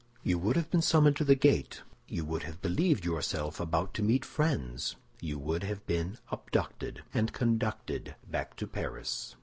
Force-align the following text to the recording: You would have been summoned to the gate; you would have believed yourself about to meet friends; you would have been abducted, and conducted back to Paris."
You 0.23 0.39
would 0.39 0.55
have 0.55 0.71
been 0.71 0.81
summoned 0.81 1.15
to 1.17 1.23
the 1.23 1.35
gate; 1.35 1.83
you 2.07 2.25
would 2.25 2.41
have 2.41 2.59
believed 2.59 3.05
yourself 3.05 3.59
about 3.59 3.93
to 3.93 4.01
meet 4.01 4.25
friends; 4.25 4.95
you 5.19 5.37
would 5.37 5.61
have 5.61 5.85
been 5.85 6.17
abducted, 6.31 7.03
and 7.13 7.31
conducted 7.31 8.15
back 8.27 8.55
to 8.55 8.65
Paris." 8.65 9.35